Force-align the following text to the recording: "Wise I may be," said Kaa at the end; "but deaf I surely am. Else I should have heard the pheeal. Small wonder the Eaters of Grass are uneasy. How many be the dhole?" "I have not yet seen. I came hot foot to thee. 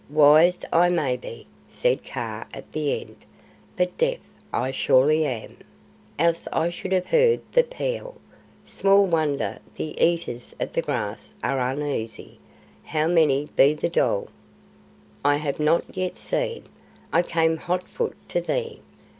"Wise 0.09 0.57
I 0.73 0.89
may 0.89 1.15
be," 1.15 1.45
said 1.69 2.03
Kaa 2.03 2.47
at 2.55 2.71
the 2.71 3.01
end; 3.01 3.17
"but 3.77 3.95
deaf 3.99 4.17
I 4.51 4.71
surely 4.71 5.27
am. 5.27 5.57
Else 6.17 6.47
I 6.51 6.71
should 6.71 6.91
have 6.91 7.05
heard 7.05 7.41
the 7.51 7.61
pheeal. 7.61 8.15
Small 8.65 9.05
wonder 9.05 9.59
the 9.75 9.95
Eaters 10.03 10.55
of 10.59 10.73
Grass 10.73 11.35
are 11.43 11.59
uneasy. 11.59 12.39
How 12.83 13.07
many 13.07 13.49
be 13.55 13.75
the 13.75 13.89
dhole?" 13.91 14.29
"I 15.23 15.35
have 15.35 15.59
not 15.59 15.83
yet 15.95 16.17
seen. 16.17 16.63
I 17.13 17.21
came 17.21 17.57
hot 17.57 17.87
foot 17.87 18.15
to 18.29 18.41
thee. 18.41 18.79